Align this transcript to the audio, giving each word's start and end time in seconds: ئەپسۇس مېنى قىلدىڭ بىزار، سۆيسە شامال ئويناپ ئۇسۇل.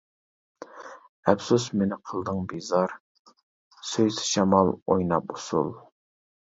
ئەپسۇس 1.31 1.67
مېنى 1.81 1.99
قىلدىڭ 2.09 2.41
بىزار، 2.55 2.97
سۆيسە 3.93 4.27
شامال 4.33 4.77
ئويناپ 4.81 5.37
ئۇسۇل. 5.39 5.75